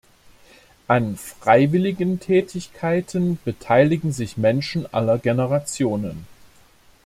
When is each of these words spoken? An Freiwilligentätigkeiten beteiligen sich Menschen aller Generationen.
An 0.87 1.15
Freiwilligentätigkeiten 1.15 3.37
beteiligen 3.45 4.11
sich 4.11 4.35
Menschen 4.35 4.91
aller 4.91 5.19
Generationen. 5.19 6.25